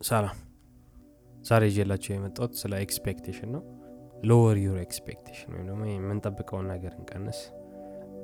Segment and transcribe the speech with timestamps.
[0.00, 0.36] ሰላም
[1.44, 3.62] ዛሬ ይዤላቸው የመጣሁት ስለ expectation ነው።
[4.28, 7.38] lower your expectation ወይም ደግሞ የምንጠብቀውን ነገር እንቀንስ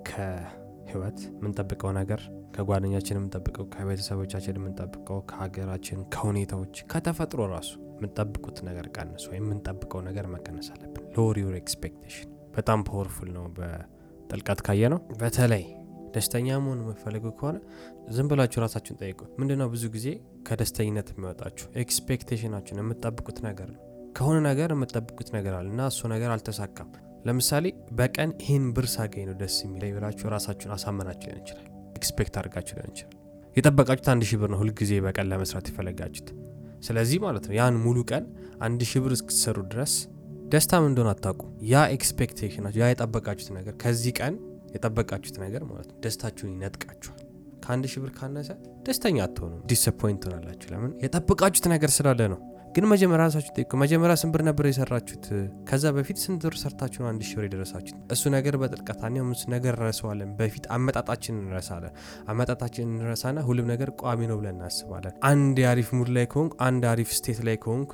[0.08, 2.20] ከህይወት የምንጠብቀው ነገር
[2.54, 10.68] ከጓደኛችን የምንጠብቀው ከቤተሰቦቻችን የምንጠብቀው ከሀገራችን ከሁኔታዎች ከተፈጥሮ ራሱ የምንጠብቁት ነገር ቀንስ ወይም የምንጠብቀው ነገር መቀነስ
[10.74, 15.64] አለብን። lower your expectation በጣም powerful ነው። በጥልቀት ካየነው በተለይ
[16.14, 17.56] ደስተኛ መሆን የምፈልጉ ከሆነ
[18.14, 20.06] ዝም ብላችሁ ራሳችሁን ጠይቁ። ምንድነው ብዙ ጊዜ
[20.48, 21.66] ከደስተኝነት የሚወጣችሁ?
[21.82, 23.80] expectation ኣችሁን የምጠብቁት ነገር ነው።
[24.16, 26.90] ከሆነ ነገር የምጠብቁት ነገር አለ እና እሱ ነገር አልተሳካም።
[27.26, 27.66] ለምሳሌ
[27.98, 31.66] በቀን ይህን ብር ሳገኝ ነው ደስ የሚለኝ ብላችሁ ራሳችሁን አሳመናችሁ ሊሆን ይችላል።
[31.98, 33.14] expect አድርጋችሁ ሊሆን ይችላል።
[33.56, 36.28] የጠበቃችሁት አንድ ሺህ ብር ነው ሁልጊዜ በቀን ለመስራት የፈለጋችሁት።
[36.84, 38.24] ስለዚህ ማለት ነው ያን ሙሉ ቀን
[38.62, 39.92] አንድ ሺህ ብር እስክትሰሩ ድረስ
[40.52, 44.34] ደስታም እንደሆነ አታውቁ ያ expectation ኣችሁ ያ የጠበቃችሁት ነገር ከዚህ ቀን
[44.74, 47.20] የጠበቃችሁት ነገር ማለት ነው። ደስታችሁን ይነጥቃችኋል።
[47.64, 48.48] ከአንድ ሺህ ብር ካነሰ
[48.86, 50.90] ደስተኛ አትሆኑ disappoint ትሆናላችሁ። ለምን?
[51.04, 52.40] የጠበቃችሁት ነገር ስላለ ነው።
[52.76, 55.26] ግን መጀመሪያ ራሳችሁ ጠይቁ። መጀመሪያ ስንት ነበር የሰራችሁት?
[55.68, 58.00] ከዛ በፊት ስንት ብር ሰርታችሁ ነው አንድ ሺህ ብር የደረሳችሁት?
[58.14, 61.92] እሱ ነገር በጥልቀት ምስ ነገር ረሰዋለን በፊት አመጣጣችን እንረሳለን።
[62.28, 67.12] አመጣጣችን እንረሳና ሁሉም ነገር ቋሚ ነው ብለን እናስባለን። አንድ የአሪፍ mood ላይ ከሆንኩ አንድ አሪፍ
[67.18, 67.92] state ላይ ከሆንኩ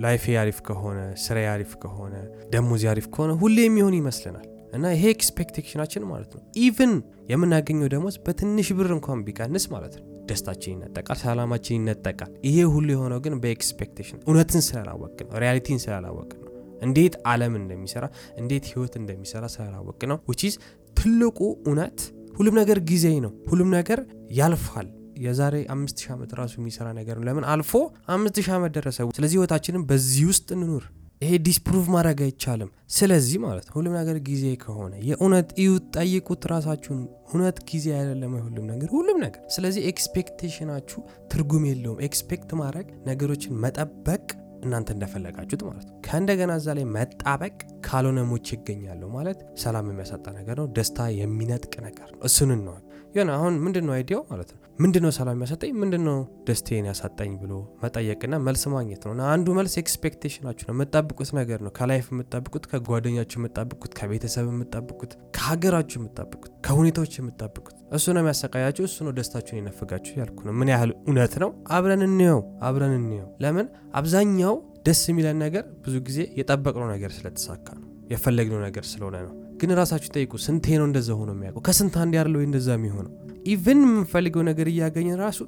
[0.00, 2.14] life ኤ አሪፍ ከሆነ ስራ አሪፍ ከሆነ
[2.54, 6.92] ደሞዝ አሪፍ ከሆነ ሁሌ የሚሆን ይመስለናል እና ይሄ expectation ኣችን ማለት ነው። even
[7.32, 13.20] የምናገኘው ደሞዝ በትንሽ ብር እንኳን ቢቀንስ ማለት ነው። ደስታችን ይነጠቃል ሰላማችን ይነጠቃል። ይሄ ሁሉ የሆነው
[13.24, 16.48] ግን በ expectation እውነትን ስላላወቅ ነው reality ን ስላላወቅ ነው።
[16.82, 18.04] እንዴት አለም እንደሚሰራ
[18.40, 20.54] እንዴት ህይወት እንደሚሰራ ስላላወቅ ነው። which is
[20.96, 21.98] ትልቁ እውነት
[22.36, 24.00] ሁሉም ነገር ጊዜ ነው። ሁሉም ነገር
[24.38, 24.88] ያልፋል።
[25.22, 27.44] የዛሬ አምስት ሺህ ዓመት ራሱ የሚሰራ ነገር ነው። ለምን?
[27.52, 27.72] አልፎ
[28.08, 30.84] አምስት ሺህ ዓመት ደረሰ። ስለዚህ ህይወታችንም በዚህ ውስጥ እንኑር
[31.22, 37.00] ይሄ disprove ማድረግ አይቻልም። ስለዚህ ማለት ነው ሁሉም ነገር ጊዜ ከሆነ የእውነት እዩት ጠይቁት ራሳችሁን።
[37.28, 41.00] እውነት ጊዜ አይደለም ሁሉም ነገር ሁሉም ነገር። ስለዚህ expectation ኣችሁ
[41.32, 44.24] ትርጉም የለውም። expect ማድረግ ነገሮችን መጠበቅ
[44.62, 47.54] እናንተ እንደፈለጋችሁት ማለት ነው። ከእንደገና እዛ ላይ መጣበቅ
[47.86, 52.76] ካልሆነ ሞቼ እገኛለሁ ማለት ሰላም የሚያሳጣ ነገር ነው ደስታ የሚነጥቅ ነገር ነው። እሱንን ነው
[53.14, 54.58] የሆነ አሁን ምንድን ነው idea ው ማለት ነው?
[54.78, 57.52] ምንድን ነው ሰላም ያሳጣኝ ምንድን ነው ደስታዬን ያሳጣኝ ብሎ
[57.82, 62.64] መጠየቅና መልስ ማግኘት ነው። አንዱ መልስ expectation ኣችሁ ነው። የምጠብቁት ነገር ነው። ከ life የምጠብቁት
[62.70, 70.14] ከጓደኛችሁ የምጠብቁት ከቤተሰብ የምጠብቁት ከሀገራችሁ የምጠብቁት ከሁኔታዎች የምጠብቁት እሱ ነው የሚያሰቃያችሁ እሱ ነው ደስታችሁን የነፍጋችሁ
[70.22, 71.50] ያልኩ ነው። ምን ያህል እውነት ነው?
[71.70, 73.68] አብረን እንየው አብረን እንየው። ለምን?
[73.94, 74.56] አብዛኛው
[74.86, 80.10] ደስ የሚለን ነገር ብዙ ጊዜ የጠበቅነው ነገር ስለተሳካ ነው። የፈለግነው ነገር ስለሆነ ነው ግን ራሳችሁ
[80.14, 81.62] ጠይቁ ስንቴ ነው እንደዛ ሆኖ የሚያውቀው?
[81.66, 83.12] ከስንት አንድ ያለው እንደዛ የሚሆነው?
[83.46, 85.38] even የምንፈልገው ነገር እያገኘን ራሱ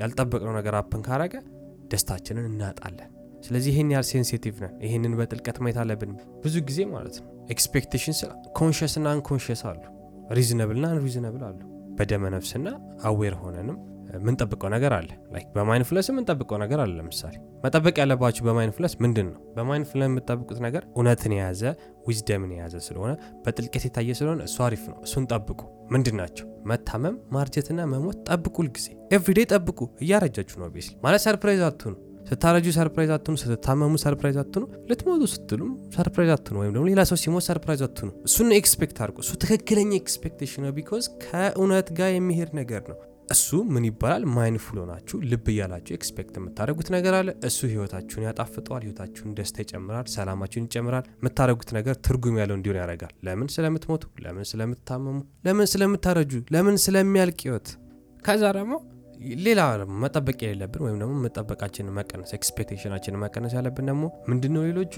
[0.00, 1.34] ያልጠበቅነው ነገር happen ካረገ
[1.92, 3.10] ደስታችንን እናጣለን።
[3.46, 6.12] ስለዚህ ይህን ያህል sensitive ነን። ይህንን በጥልቀት ማየት አለብን
[6.44, 9.82] ብዙ ጊዜ ማለት ነው። expectation ስለ conscious ና unconscious አሉ።
[10.38, 11.58] reasonable ና unreasonable አሉ።
[11.98, 12.68] በደመ ነፍስና
[13.04, 13.76] aware ሆነንም
[14.26, 17.34] ምንጠብቀው ነገር አለ። like በ mindfulness የምንጠብቀው ነገር አለ። ለምሳሌ
[17.64, 21.62] መጠበቅ ያለባችሁ በ mindfulness ምንድን ነው በ mindfulness የምጠብቁት ነገር እውነትን የያዘ
[22.08, 23.12] wisdom ን የያዘ ስለሆነ
[23.44, 26.46] በጥልቀት የታየ ስለሆነ እሱ አሪፍ ነው። እሱን ጠብቁ። ምንድን ናቸው?
[26.66, 28.86] መታመም ማርጀትና መሞት ጠብቁ ሁልጊዜ።
[29.16, 31.94] everyday ጠብቁ። እያረጃችሁ ነው ቤስ ማለት surprise አትሁኑ።
[32.28, 37.44] ስታረጁ surprise አትኑ ስትታመሙ surprise አትኑ ልትሞቱ ስትሉም surprise አትኑ ወይም ደግሞ ሌላ ሰው ሲሞት
[37.46, 42.98] surprise አትኑ እሱን expect አድርጉ። እሱ ትክክለኛ expectation ነው because ከእውነት ጋር የሚሄድ ነገር ነው
[43.28, 44.24] እሱ ምን ይባላል?
[44.34, 50.66] mindful ሆናችሁ ልብ እያላችሁ expect የምታደረጉት ነገር አለ። እሱ ህይወታችሁን ያጣፍጠዋል ህይወታችሁን ደስታ ይጨምራል ሰላማችሁን
[50.68, 55.16] ይጨምራል። የምታደረጉት ነገር ትርጉም ያለው እንዲሆን ያደርጋል። ለምን ስለምትሞቱ ለምን ስለምታመሙ
[55.48, 57.70] ለምን ስለምታረጁ ለምን ስለሚያልቅ ህይወት።
[58.24, 58.74] ከዛ ደግሞ
[59.44, 59.60] ሌላ
[60.02, 64.94] መጠበቅ የሌለብን ወይም ደግሞ መጠበቃችንን መቀነስ expectation ኣችንን መቀነስ ያለብን ደግሞ ምንድነው ሌሎቹ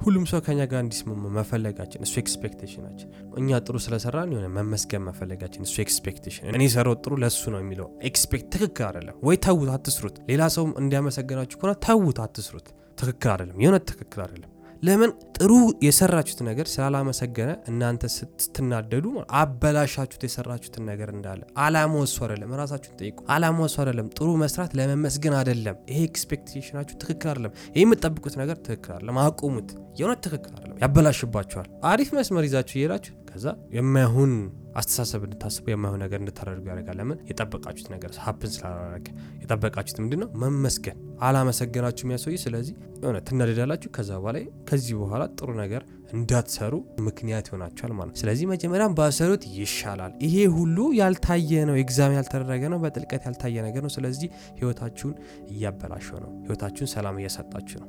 [0.00, 3.08] ሁሉም ሰው ከኛ ጋር እንዲስማማ መፈለጋችን እሱ expectation ኣችን
[3.40, 8.46] እኛ ጥሩ ስለሰራን የሆነ መመስገን መፈለጋችን እሱ expectation እኔ ሰራው ጥሩ ለእሱ ነው የሚለው expect
[8.54, 14.22] ትክክል አይደለም። ወይ ተዉት አትስሩት። ሌላ ሰው እንዲያመሰገናችሁ ከሆነ ተዉት አትስሩት። ትክክል አይደለም። የሆነ ትክክል
[14.24, 14.52] አይደለም
[14.82, 15.52] ለምን ጥሩ
[15.84, 19.06] የሰራችሁት ነገር ስላላመሰገነ እናንተ ስትናደዱ
[19.40, 22.18] አበላሻችሁት የሰራችሁትን ነገር እንዳለ። አላማው እሱ
[22.60, 27.84] ራሳችሁን ጠይቁ። አላማው እሱ አይደለም። ጥሩ መስራት ለመመስገን አይደለም። ይሄ expectation ኣችሁ ትክክል አይደለም። ይህ
[27.84, 34.30] የምጠብቁት ነገር ትክክል አይደለም። አቁሙት። የእውነት ትክክል አይደለም። ያበላሽባችኋል። አሪፍ መስመር ይዛችሁ እየሄዳችሁ ከዛ የማይሆን
[34.78, 37.18] አስተሳሰብ እንድታስቡ የማይሆን ነገር እንድታደርጉ ያደርጋል። ለምን?
[37.28, 39.06] የጠበቃችሁት ነገር happen ስላላረገ
[39.42, 45.84] የጠበቃችሁት ምንድን ነው መመስገን። አላመሰገናችሁ የሚያሰይ ስለዚህ የሆነ ትናደዳላችሁ ከዛ በላይ ከዚህ በኋላ ጥሩ ነገር
[46.12, 46.74] እንዳትሰሩ
[47.08, 52.80] ምክንያት ይሆናችኋል ማለት ነው። ስለዚህ መጀመሪያም ባሰሩት ይሻላል። ይሄ ሁሉ ያልታየ ነው። ኤግዛም ያልተደረገ ነው።
[52.84, 54.30] በጥልቀት ያልታየ ነገር ነው። ስለዚህ
[54.60, 55.14] ህይወታችሁን
[55.52, 57.88] እያበላሸው ነው። ህይወታችሁን ሰላም እያሰጣችሁ ነው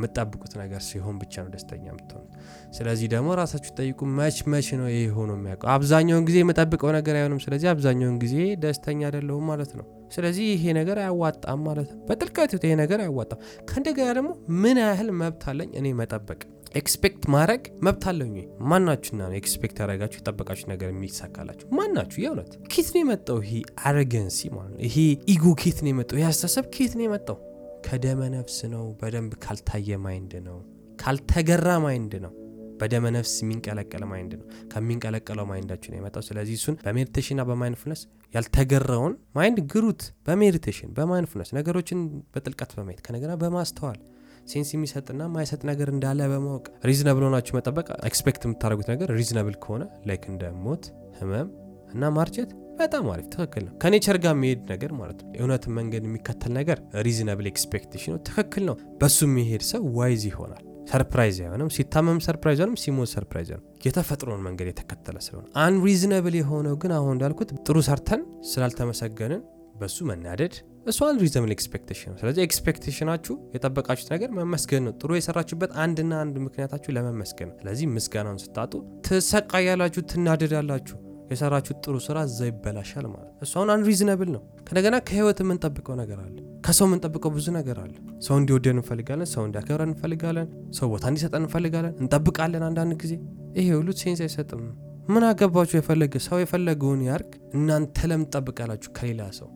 [0.00, 2.32] የምጠብቁት ነገር ሲሆን ብቻ ነው ደስተኛ የምትሆኑት።
[2.76, 5.68] ስለዚህ ደግሞ ራሳችሁ ጠይቁ፣ መች መች ነው ይሄ ሆኖ የሚያውቀው?
[5.74, 10.98] አብዛኛውን ጊዜ የምጠብቀው ነገር አይሆንም። ስለዚህ አብዛኛውን ጊዜ ደስተኛ አይደለሁም ማለት ነው። ስለዚህ ይሄ ነገር
[11.02, 14.30] አያዋጣም ማለት ነው። በጥልቀት ይሄ ነገር አያዋጣም። ከእንደገና ደግሞ
[14.62, 16.40] ምን ያህል መብት አለኝ እኔ መጠበቅ
[16.74, 18.34] expect ማድረግ መብት አለኝ።
[18.70, 21.66] ማናችሁና ነው expect ያደረጋችሁ የጠበቃችሁ ነገር የሚሳካላችሁ?
[21.78, 22.18] ማናችሁ?
[22.24, 24.80] የእውነት ከየት ነው የመጣው ይሄ arrogancy ማለት ነው?
[24.86, 24.96] ይሄ
[25.34, 26.18] ego ከየት ነው የመጣው?
[26.20, 27.38] ይህ አስተሳሰብ ከየት ነው የመጣው?
[27.86, 30.58] ከደመ ነፍስ ነው። በደንብ ካልታየ mind ነው።
[30.98, 32.32] ካልተገራ mind ነው።
[32.80, 37.56] በደመ ነፍስ የሚንቀለቀል mind ነው። ከሚንቀለቀለው mind ኣችሁ የመጣው። ስለዚህ እሱን በ meditation ና በ
[37.56, 38.02] mindfulness
[38.34, 42.00] ያልተገራውን mind ግሩት። በ meditation በ mindfulness ነገሮችን
[42.34, 43.98] በጥልቀት በማየት ከነገና በማስተዋል
[44.46, 50.24] sense የሚሰጥና ማይሰጥ ነገር እንዳለ በማወቅ reasonable ሆናችሁ መጠበቅ expect የምታደርጉት ነገር reasonable ከሆነ like
[50.32, 50.84] እንደ ሞት፣
[51.18, 51.48] ህመም
[51.92, 52.50] እና ማርጀት
[52.80, 56.78] በጣም አሪፍ ትክክል ነው። ከ nature ጋር የሚሄድ ነገር ማለት ነው። የእውነትን መንገድ የሚከተል ነገር
[57.06, 62.78] reasonable expectation ነው። ትክክል ነው። በሱ የሚሄድ ሰው wise ይሆናል። surprise አይሆንም። ሲታመም surprise አይሆንም።
[62.82, 68.22] ሲሞት surprise አይሆንም። የተፈጥሮን መንገድ የተከተለ ስለሆነ unreasonable የሆነው ግን አሁን እንዳልኩት ጥሩ ሰርተን
[68.52, 69.42] ስላልተመሰገንን
[69.74, 70.54] በሱ መናደድ
[70.86, 76.36] እሱ unreasonable expectation ነው። ስለዚህ expectation ኣችሁ የጠበቃችሁት ነገር መመስገን ነው። ጥሩ የሰራችሁበት አንድና አንድ
[76.46, 78.72] ምክንያታችሁ ለመመስገን ነው። ስለዚህ ምስጋናውን ስታጡ
[79.08, 80.96] ትሰቃያላችሁ፣ ትናደዳላችሁ።
[81.30, 86.36] የሰራችሁት ጥሩ ስራ እዛ ይበላሻል ማለት እሱ አሁን unreasonable ነው። ከነገና ከህይወት የምንጠብቀው ነገር አለ።
[86.66, 87.94] ከሰው የምንጠብቀው ብዙ ነገር አለ።
[88.26, 90.48] ሰው እንዲወደን እንፈልጋለን። ሰው እንዲያከብረን እንፈልጋለን።
[90.78, 93.12] ሰው ቦታ እንዲሰጠን እንፈልጋለን። እንጠብቃለን። አንዳንድ ጊዜ
[93.58, 94.64] ይሄ ሁሉ sense አይሰጥም።
[95.08, 95.76] ምን አገባችሁ?
[95.78, 99.48] የፈለገ ሰው የፈለገውን ያርግ። እናንተ ለምን ትጠብቃላችሁ ከሌላ ሰው?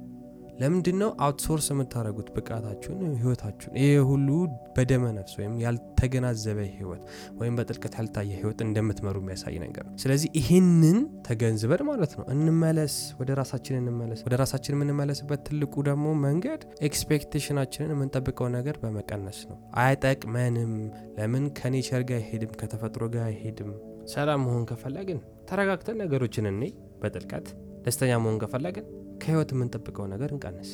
[0.58, 3.72] ለምንድን ነው outsource የምታደርጉት ብቃታችሁን፣ ህይወታችሁን?
[3.80, 4.28] ይሄ ሁሉ
[4.76, 7.02] በደመ ነፍስ ወይም ያልተገናዘበ ህይወት
[7.40, 10.98] ወይም በጥልቀት ያልታየ ህይወት እንደምትመሩ የሚያሳይ ነገር ነው። ስለዚህ ይህንን
[11.28, 17.92] ተገንዝበን ማለት ነው እንመለስ፣ ወደ ራሳችን እንመለስ። ወደ ራሳችን የምንመለስበት ትልቁ ደግሞ መንገድ expectation ኣችንን
[17.94, 20.72] የምንጠብቀው ነገር በመቀነስ ነው። አይጠቅመንም።
[21.18, 23.72] ለምን ከኔቸር ጋር አይሄድም፣ ከተፈጥሮ ጋር አይሄድም።
[24.12, 25.18] ሰላም መሆን ከፈለግን
[25.48, 26.62] ተረጋግተን ነገሮችን እኔ
[27.02, 27.46] በጥልቀት
[27.84, 28.84] ደስተኛ መሆን ከፈለግን
[29.24, 30.70] ከህይወት የምንጠብቀው ነገር እንቀንስ።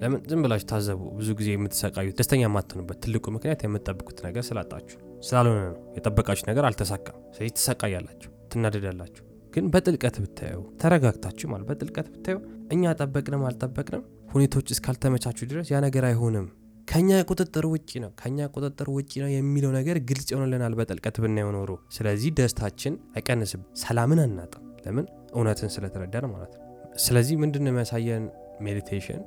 [0.00, 5.60] ለምን ዝም ብላችሁ ታዘቡ። ብዙ ጊዜ የምትሰቃዩት ደስተኛ የማትሆኑበት ትልቁ ምክንያት የምትጠብቁት ነገር ስላጣችሁ ስላልሆነ
[5.68, 9.22] ነው። የጠበቃችሁ ነገር አልተሳካም። ስለዚህ ትሰቃያላችሁ፣ ትናደዳላችሁ።
[9.52, 12.36] ግን በጥልቀት ብታዩ ተረጋግታችሁ ማለት በጥልቀት ብታዩ
[12.72, 14.02] እኛ ጠበቅንም አልጠበቅንም
[14.34, 16.46] ሁኔታዎች እስካልተመቻችሁ ድረስ ያ ነገር አይሆንም።
[16.88, 21.70] ከኛ ቁጥጥር ውጭ ነው፣ ከኛ ቁጥጥር ውጭ ነው የሚለው ነገር ግልጽ ይሆንልናል በጥልቀት ብናየው ኖሮ።
[21.96, 26.63] ስለዚህ ደስታችን አይቀንስም፣ ሰላምን አናጣም። ለምን እውነትን ስለተረዳን ማለት ነው።
[26.96, 28.24] ስለዚህ ምንድን የሚያሳየን
[28.60, 29.22] meditation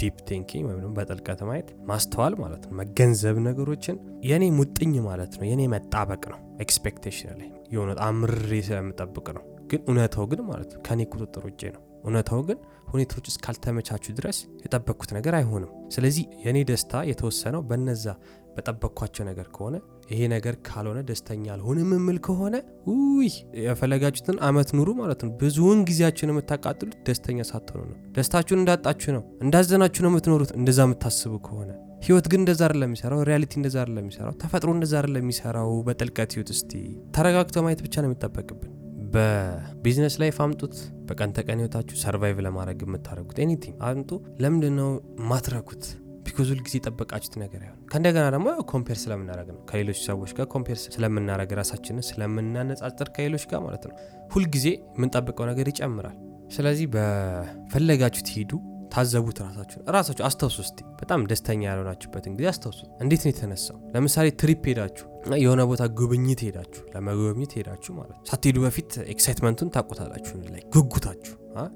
[0.00, 5.44] deep thinking ወይም ደግሞ በጥልቀት ማየት ማስተዋል ማለት ነው። መገንዘብ ነገሮችን የኔ ሙጥኝ ማለት ነው።
[5.48, 11.00] የኔ መጣበቅ ነው። expectation ላይ የሆነ አምሬ ስለምጠብቅ ነው። ግን እውነታው ግን ማለት ነው ከኔ
[11.12, 12.58] ቁጥጥር ውጭ ነው። እውነታው ግን
[12.88, 18.06] ሁኔታዎች እስካልተመቻቹ ድረስ የጠበቅኩት ነገር አይሆንም። ስለዚህ የእኔ ደስታ የተወሰነው በነዛ
[18.54, 19.76] በጠበቅኳቸው ነገር ከሆነ
[20.10, 22.54] ይሄ ነገር ካልሆነ ደስተኛ አልሆንም የምል ከሆነ
[22.88, 23.30] ውይ
[23.64, 30.02] የፈለጋችሁትን አመት ኑሩ ማለት ነው። ብዙውን ጊዜያችሁን የምታቃጥሉት ደስተኛ ሳትሆኑ ነው። ደስታችሁን እንዳጣችሁ ነው፣ እንዳዘናችሁ
[30.06, 31.70] ነው የምትኖሩት። እንደዛ የምታስቡ ከሆነ
[32.02, 36.52] ህይወት ግን እንደዛ አይደለም የሚሰራው። reality እንደዛ አይደለም የሚሰራው። ተፈጥሮ እንደዛ አይደለም የሚሰራው። በጥልቀት ህይወት
[36.54, 36.72] እስቲ
[37.16, 38.70] ተረጋግቶ ማየት ብቻ ነው የሚጠበቅብን።
[39.14, 40.74] በ business life አምጡት።
[41.08, 44.10] በቀን ተቀን ህይወታችሁ survive ለማድረግ የምታደርጉት anything አምጡ።
[44.42, 44.90] ለምንድን ነው
[45.30, 45.84] ማታረጉት?
[46.30, 51.52] because ሁልጊዜ የጠበቃችሁት ነገር አይሆን። ከእንደገና ደግሞ compare ስለምናደረግ ነው ከሌሎች ሰዎች ጋር compare ስለምናደረግ
[51.60, 53.94] ራሳችንን ስለምናነጻጽር ከሌሎች ጋር ማለት ነው።
[54.34, 56.18] ሁልጊዜ የምንጠብቀው ነገር ይጨምራል።
[56.52, 58.52] ስለዚህ በፈለጋችሁት ሂዱ፣
[58.94, 63.76] ታዘቡት። ራሳችሁን ራሳችሁ አስታውሱ። እስቲ በጣም ደስተኛ ያልሆናችሁበትን ጊዜ አስታውሱ። እንዴት ነው የተነሳው?
[63.94, 65.06] ለምሳሌ trip ሄዳችሁ
[65.38, 71.34] የሆነ ቦታ ጉብኝት ሄዳችሁ ለመጎብኘት ሄዳችሁ ማለት ሳትሄዱ በፊት excitement ኡን ታቆታላችሁ። ላይ ጉጉታችሁ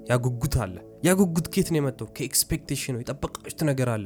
[0.09, 2.07] ያ ጉጉት አለ። ያ ጉጉት ከየት ነው የመጣው?
[2.15, 4.05] ከ expectation ነው። የጠበቃችሁት ነገር አለ፣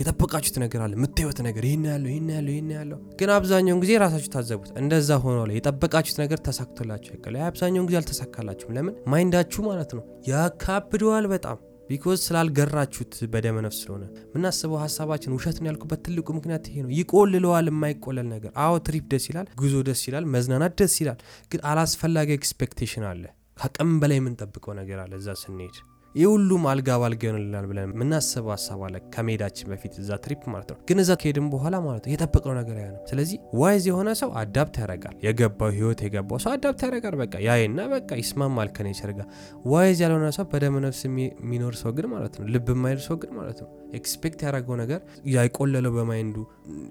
[0.00, 4.30] የጠበቃችሁት ነገር አለ፣ የምታዩት ነገር ይህን ያለው ይህን ያለው ይህን ያለው። ግን አብዛኛውን ጊዜ ራሳችሁ
[4.34, 8.94] ታዘቡት። እንደዛ ሆኖ ላይ የጠበቃችሁት ነገር ተሳክቶላችሁ ያቀለ አብዛኛውን ጊዜ አልተሳካላችሁም። ለምን?
[9.12, 11.58] mind ኣችሁ ማለት ነው ያካብደዋል በጣም
[11.90, 17.68] because ስላልገራችሁት በደመ ነፍስ ስለሆነ የምናስበው ሀሳባችን ውሸት ነው ያልኩበት ትልቁ ምክንያት ይሄ ነው። ይቆልለዋል
[17.70, 21.18] የማይቆለል ነገር። አዎ trip ደስ ይላል፣ ጉዞ ደስ ይላል፣ መዝናናት ደስ ይላል።
[21.52, 23.24] ግን አላስፈላጊ expectation አለ።
[23.60, 25.74] ከአቅም በላይ የምንጠብቀው ነገር አለ እዛ ስንሄድ
[26.14, 30.78] ይህ ሁሉም አልጋ ባልጋ ይሆንልናል ብለን የምናስበው ሀሳብ አለ ከመሄዳችን በፊት እዛ trip ማለት ነው።
[30.88, 35.14] ግን እዛ ከሄድም በኋላ ማለት ነው የጠበቅነው ነገር አይሆንም። ስለዚህ wise የሆነ ሰው adapt ያደርጋል።
[35.26, 39.28] የገባው ህይወት የገባው ሰው adapt ያደርጋል። በቃ ያይና በቃ ይስማማል ከ nature ጋር።
[39.72, 43.60] wise ያልሆነ ሰው በደመ ነፍስ የሚኖር ሰው ግን ማለት ነው ልብ የማይል ሰው ግን ማለት
[43.64, 45.00] ነው expect ያደረገው ነገር
[45.34, 46.36] ያይቆለለው በ mind ኡ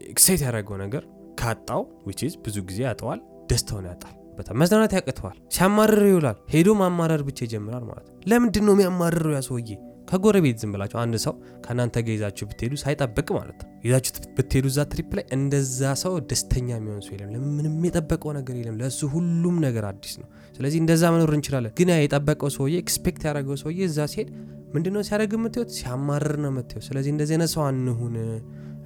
[0.09, 1.03] excite ያደረገው ነገር
[1.41, 3.19] ካጣው which ብዙ ጊዜ ያጠዋል፣
[3.51, 8.75] ደስታውን ያጣል። በጣም መዝናናት ያቅተዋል። ሲያማርር ይውላል። ሄዶ ማማረር ብቻ ይጀምራል ማለት ነው። ለምንድን ነው
[8.75, 9.69] የሚያማርረው ያ ሰውዬ?
[10.09, 14.85] ከጎረቤት ዝም ብላችሁ አንድ ሰው ከእናንተ ጋር ይዛችሁ ብትሄዱ ሳይጠብቅ ማለት ነው ይዛችሁ ብትሄዱ እዛ
[14.91, 19.85] trip ላይ እንደዛ ሰው ደስተኛ የሚሆን ሰው የለም። ምንም የጠበቀው ነገር የለም። ለእሱ ሁሉም ነገር
[19.91, 20.27] አዲስ ነው።
[20.57, 24.31] ስለዚህ እንደዛ መኖር እንችላለን። ግን የጠበቀው ሰውዬ expect ያደረገው ሰውዬ እዛ ሲሄድ
[24.73, 25.69] ምንድነው ሲያደርግ የምትዩት?
[25.77, 28.15] ሲያማርር ነው የምትዩት። ስለዚህ እንደዚህ አይነት ሰው አንሁን፣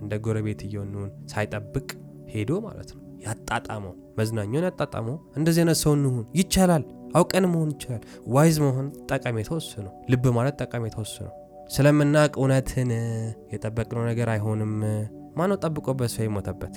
[0.01, 1.87] እንደ ጎረቤት እየሆንሁን ሳይጠብቅ
[2.33, 6.83] ሄዶ ማለት ነው ያጣጣመው መዝናኛውን ያጣጣመው እንደዚህ አይነት ሰው እንሁን። ይቻላል።
[7.15, 11.33] አውቀን መሆን ይቻላል። wise መሆን ጠቀሜታው እሱ ነው። ልብ ማለት ጠቀሜታው እሱ ነው።
[11.69, 12.89] ስለምናውቅ እውነትን
[13.53, 14.73] የጠበቅነው ነገር አይሆንም።
[15.37, 16.73] ማነው ጠብቆበት ሰው የሞተበት?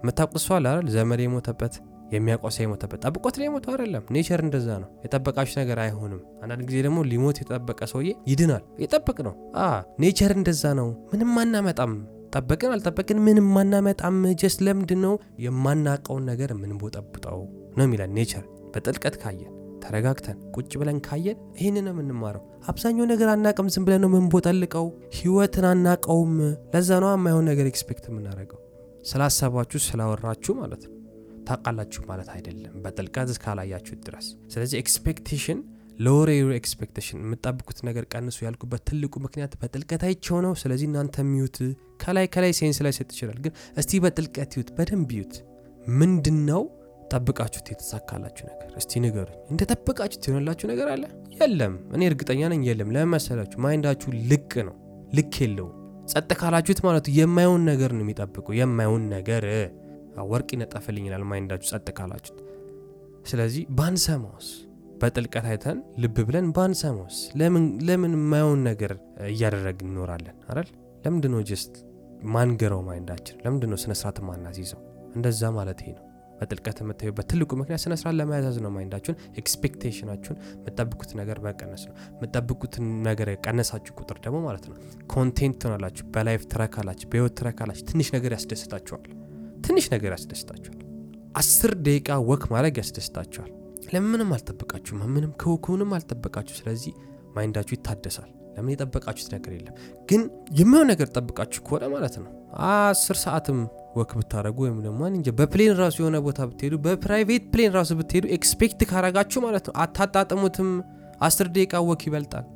[0.00, 0.86] የምታውቁት ሰው አለ አይደል?
[0.94, 1.74] ዘመድ የሞተበት
[2.14, 6.98] የሚያውቀው የሞተበት ጠብቆት ላይ የሞተው አይደለም። nature እንደዛ ነው። የጠበቃችሁ ነገር አይሆንም። አንዳንድ ጊዜ ደግሞ
[7.10, 9.34] ሊሞት የጠበቀ ሰውዬ ይድናል። የጠበቅ ነው።
[10.02, 11.92] nature እንደዛ ነው። ምንም አናመጣም።
[12.32, 17.40] ጠበቅን አልጠበቅን ምንም አናመጣም። just ለምንድን ነው የማናውቀውን ነገር የምንቦጠልቀው
[17.76, 23.68] ነው የሚለን nature። በጥልቀት ካየን ተረጋግተን ቁጭ ብለን ካየን ይህንን ነው የምንማረው። አብዛኛው ነገር አናቅም፣
[23.74, 24.86] ዝም ብለን ነው የምንቦጠልቀው።
[25.18, 26.34] ህይወትን አናቀውም።
[26.74, 28.60] ለዛ ነው የማይሆን ነገር expect የምናደርገው።
[29.10, 30.96] ስላሰባችሁ ስላወራችሁ ማለት ነው
[31.48, 35.60] ታውቃላችሁ ማለት አይደለም፣ በጥልቀት እስካላያችሁት ድረስ። ስለዚህ expectation
[36.00, 41.58] ለወሬ ኤክስፔክቴሽን የምጠብቁት ነገር ቀንሱ ያልኩበት ትልቁ ምክንያት በጥልቀት አይቸው ነው። ስለዚህ እናንተ ሚዩት
[42.02, 45.34] ከላይ ከላይ ሴንስ ላይ ሰጥ ይችላል፣ ግን እስቲ በጥልቀት ይዩት፣ በደንብ ይዩት።
[46.00, 46.62] ምንድን ነው
[47.12, 48.68] ጠብቃችሁት የተሳካላችሁ ነገር?
[48.80, 51.04] እስቲ ንገሩኝ። እንደ ጠብቃችሁት የሆነላችሁ ነገር አለ?
[51.38, 53.58] የለም። እኔ እርግጠኛ ነኝ የለም። ለምን መሰላችሁ?
[53.64, 54.76] ማይንዳችሁ ልቅ ነው፣
[55.18, 55.76] ልክ የለውም።
[56.10, 59.44] ጸጥ ካላችሁት ማለቱ የማየውን ነገር ነው የሚጠብቁ የማየውን ነገር
[60.30, 62.38] ወርቅ ይነጠፍልኝ ይላል ማይንዳችሁ ጸጥ ካላችሁት።
[63.26, 64.48] ስለዚህ ባንሰማውስ
[65.00, 67.18] በጥልቀት አይተን ልብ ብለን ባንሰማውስ
[67.82, 68.92] ለምን የማየውን ነገር
[69.30, 70.68] እያደረግን እንኖራለን አይደል?
[71.04, 71.74] ለምንድነው just
[72.34, 73.36] ማንገረው mind ኣችን?
[73.44, 74.80] ለምንድነው ስነስርዓት ማናስይዘው?
[75.16, 76.04] እንደዛ ማለት ይሄ ነው።
[76.38, 81.94] በጥልቀት የምታዩበት ትልቁ ምክንያት ስነስርዓት ለመያዛዝ ነው። mind ኣችሁን expectation ኣችሁን የምጠብቁት ነገር መቀነስ ነው።
[82.14, 84.76] የምጠብቁትን ነገር የቀነሳችሁ ቁጥር ደግሞ ማለት ነው
[85.14, 89.04] content ትሆናላችሁ፣ በ life ትረካላችሁ፣ በህይወት ትረካላችሁ። ትንሽ ነገር ያስደስታችኋል።
[89.66, 90.78] ትንሽ ነገር ያስደስታችኋል።
[91.34, 93.50] አስር ደቂቃ walk ማድረግ ያስደስታችኋል።
[93.90, 96.92] ለምንም አልጠበቃችሁ፣ ምንም ክውክውንም አልጠበቃችሁ። ስለዚህ
[97.36, 99.74] mind አችሁ ይታደሳል። ለምን የጠበቃችሁት ነገር የለም።
[100.08, 100.22] ግን
[100.58, 102.30] የሚሆን ነገር ጠብቃችሁ ከሆነ ማለት ነው
[102.68, 103.58] አስር ሰዓትም
[103.96, 107.90] walk ብታደረጉ ወይም ደግሞ እንጃ በ plane ራሱ የሆነ ቦታ ብትሄዱ በ private plane ራሱ
[108.00, 110.70] ብትሄዱ expect ካረጋችሁ ማለት ነው አታጣጥሙትም።
[111.20, 112.46] አስር ደቂቃ walk ይበልጣል።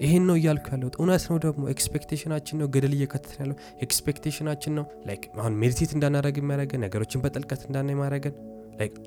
[0.00, 3.56] ይሄን ነው እያልኩ ያለሁት እውነት ነው። ደግሞ expectation አችን ነው ገደል እየከተትን ያለው
[3.86, 8.38] expectation አችን ነው። like አሁን meditate እንዳናደረግ የሚያደረገን ነገሮችን በጥልቀት እንዳናይ የሚያደረገን like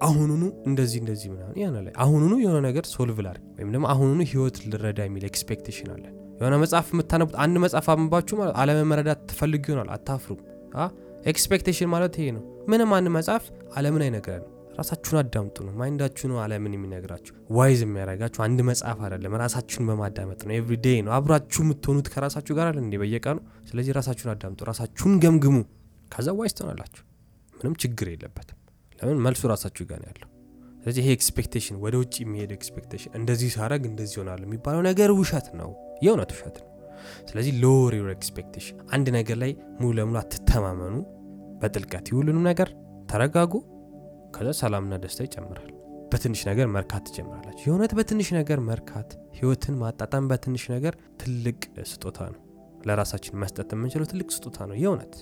[0.04, 4.58] አሁኑኑ እንደዚህ እንደዚህ ምናምን ያ ላይ አሁኑኑ የሆነ ነገር solve ላድርግ ወይም ደግሞ አሁኑኑ ህይወት
[4.70, 9.92] ልረዳ የሚል expectation አለን። የሆነ መጽሐፍ የምታነቡት አንድ መጽሐፍ አንባችሁ ማለት አለምን መረዳት ትፈልጉ ይሆናል።
[9.96, 10.42] አታፍሩም።
[11.32, 16.38] expectation ማለት ይሄ ነው። ምንም አንድ መጽሐፍ አለምን አይነግረንም። ራሳችሁን አዳምጡ ነው። mind አችሁ ነው
[16.44, 22.56] አለምን የሚነግራችሁ። wise የሚያደርጋችሁ አንድ መጽሐፍ አይደለም፣ ራሳችሁን በማዳመጥ ነው። everyday ነው አብራችሁ የምትሆኑት ከራሳችሁ
[22.60, 23.38] ጋር አለ እንዴ በየቀኑ።
[23.70, 25.58] ስለዚህ ራሳችሁን አዳምጡ፣ ራሳችሁን ገምግሙ።
[26.12, 27.04] ከዛ wise ትሆናላችሁ።
[27.54, 28.58] ምንም ችግር የለበትም።
[29.04, 30.30] ለምን መልሱ ራሳችሁ ጋር ያለው።
[30.80, 35.70] ስለዚህ ይሄ expectation ወደ ውጭ የሚሄድ expectation እንደዚህ ሳረግ እንደዚህ ይሆናል የሚባለው ነገር ውሸት ነው፣
[36.04, 36.70] የእውነት ውሸት ነው።
[37.30, 40.96] ስለዚህ lower your expectation። አንድ ነገር ላይ ሙሉ ለሙሉ አትተማመኑ።
[41.62, 42.70] በጥልቀት ሁሉንም ነገር
[43.10, 43.54] ተረጋጉ።
[44.36, 45.70] ከዛ ሰላምና ደስታ ይጨምራል።
[46.12, 51.60] በትንሽ ነገር መርካት ትጀምራላችሁ። የእውነት በትንሽ ነገር መርካት፣ ህይወትን ማጣጣም በትንሽ ነገር ትልቅ
[51.92, 52.42] ስጦታ ነው።
[52.88, 55.14] ለራሳችን መስጠት የምንችለው ትልቅ ስጦታ ነው የእውነት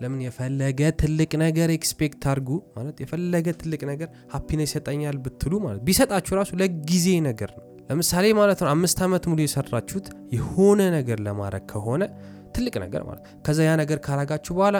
[0.00, 6.34] ለምን የፈለገ ትልቅ ነገር expect አድርጉ ማለት የፈለገ ትልቅ ነገር happiness ይሰጠኛል ብትሉ ማለት ቢሰጣችሁ
[6.40, 12.02] ራሱ ለጊዜ ነገር ነው። ለምሳሌ ማለት ነው አምስት ዓመት ሙሉ የሰራችሁት የሆነ ነገር ለማድረግ ከሆነ
[12.54, 14.76] ትልቅ ነገር ማለት ከዛ ያ ነገር ካረጋችሁ በኋላ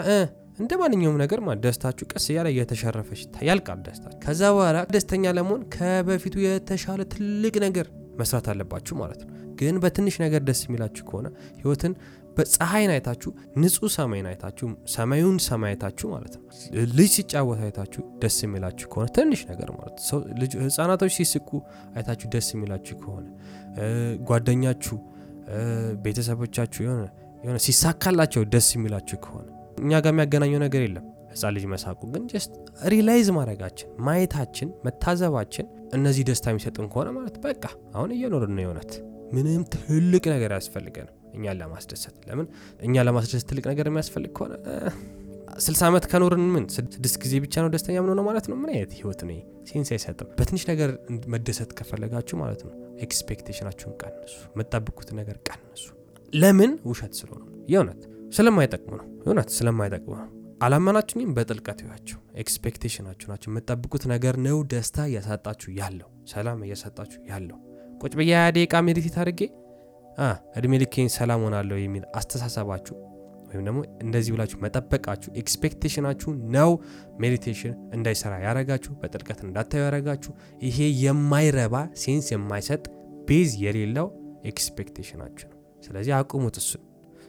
[0.59, 6.35] እንደ ማንኛውም ነገር ማለት ደስታችሁ ቀስ እያለ እየተሸረፈች ያልቃል ደስታችሁ። ከዛ በኋላ ደስተኛ ለመሆን ከበፊቱ
[6.45, 7.87] የተሻለ ትልቅ ነገር
[8.21, 11.93] መስራት አለባችሁ ማለት ነው። ግን በትንሽ ነገር ደስ የሚላችሁ ከሆነ ህይወትን
[12.37, 16.43] በፀሐይን አይታችሁ ንጹህ ሰማይን አይታችሁ ሰማዩን ሰማይ አይታችሁ ማለት ነው።
[16.93, 19.97] ልጅ ሲጫወት አይታችሁ ደስ የሚላችሁ ከሆነ ትንሽ ነገር ማለት
[20.63, 21.49] ህጻናቶች ሲስቁ
[21.95, 23.27] አይታችሁ ደስ የሚላችሁ ከሆነ
[24.29, 24.97] ጓደኛችሁ፣
[26.03, 29.47] ቤተሰቦቻችሁ የሆነ ሲሳካላቸው ደስ የሚላችሁ ከሆነ
[29.81, 32.53] እኛ ጋር የሚያገናኘው ነገር የለም። ህፃን ልጅ መሳቁ ግን just
[32.93, 35.65] realize ማድረጋችን ማየታችን መታዘባችን
[35.97, 37.63] እነዚህ ደስታ የሚሰጥን ከሆነ ማለት በቃ
[37.95, 38.73] አሁን እየኖርን ነው
[39.33, 42.47] ምንም ትልቅ ነገር አያስፈልገንም እኛን ለማስደሰት ለምን?
[42.81, 44.53] እኛ ለማስደሰት ትልቅ ነገር የሚያስፈልግ ከሆነ
[45.59, 46.65] ስልሳ ዓመት ከኖርን ምን?
[46.75, 48.55] ስድስት ጊዜ ብቻ ነው ደስተኛ ምንሆነው ማለት ነው?
[48.61, 49.37] ምን አይነት ህይወት ነው
[49.69, 50.89] sense አይሰጥም። በትንሽ ነገር
[51.33, 52.73] መደሰት ከፈለጋችሁ ማለት ነው
[53.05, 55.83] expectation አችሁን ቀንሱ የምጠብቁት ነገር ቀንሱ።
[56.33, 56.71] ለምን?
[56.89, 60.27] ውሸት ስለሆነ የእውነት ስለማይጠቅሙ ነው። የእውነት ስለማይጠቅሙ ነው።
[60.61, 61.31] አላመናችሁኝም?
[61.37, 67.57] በጥልቀት እያቸው expectation አችሁ ናቸው። የምጠብቁት ነገር ነው ደስታ እያሳጣችሁ ያለው ሰላም እያሳጣችሁ ያለው።
[68.01, 69.41] ቁጭ ብዬ ደቂቃ meditate አድርጌ
[70.57, 72.95] እድሜ ልኬን ሰላም ሆናለሁ የሚል አስተሳሰባችሁ
[73.47, 76.69] ወይም ደግሞ እንደዚህ ብላችሁ መጠበቃችሁ expectation አችሁ ነው
[77.21, 80.31] meditation እንዳይሰራ ያረጋችሁ፣ በጥልቀት እንዳታዩ ያረጋችሁ።
[80.63, 82.83] ይሄ የማይረባ sense የማይሰጥ
[83.29, 84.07] base የሌለው
[84.51, 86.83] expectation አችሁ ነው። ስለዚህ አቁሙት እሱን።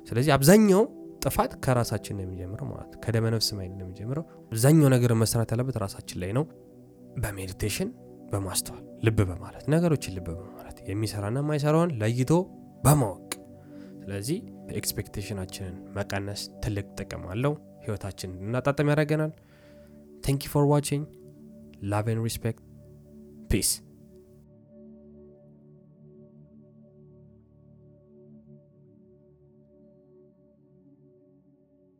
[0.06, 0.82] ስለዚህ አብዛኛው
[1.24, 6.32] ጥፋት ከራሳችን ነው የሚጀምረው ማለት ከደመ ነፍስ ነው የሚጀምረው። አብዛኛው ነገር መስራት ያለበት ራሳችን ላይ
[6.38, 6.44] ነው።
[7.16, 7.88] በ meditation
[8.32, 12.30] በማስተዋል ልብ በማለት ነገሮችን ልብ በማለት የሚሰራና የማይሰራውን ለይቶ
[12.84, 13.28] በማወቅ
[14.02, 14.38] ስለዚህ
[14.76, 19.32] expectation አችንን መቀነስ ትልቅ ጥቅም አለው። ህይወታችንን እንድናጣጥም ያደርገናል።
[20.25, 21.04] thanks for watching
[21.85, 22.61] love respect
[23.50, 23.71] peace